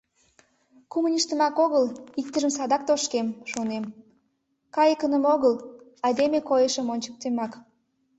Кумыньыштымак 0.91 1.55
огыл, 1.65 1.85
иктыжым 2.19 2.51
садак 2.57 2.81
тошкем, 2.89 3.27
шонем, 3.51 3.83
кайыкыным 4.75 5.23
огыл, 5.33 5.55
айдеме 6.05 6.39
койышым 6.49 6.87
ончыктемак. 6.93 7.51